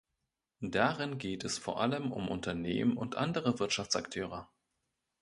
[0.65, 4.49] Darin geht es vor allem um Unternehmen und andere Wirtschaftsakteure.